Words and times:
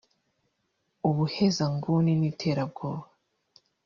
ubuhezanguni 1.09 2.11
n’iterabwoba” 2.19 3.05